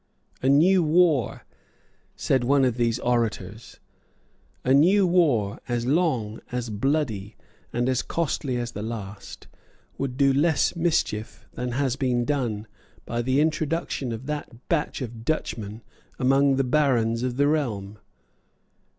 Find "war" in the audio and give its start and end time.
0.81-1.45, 5.05-5.59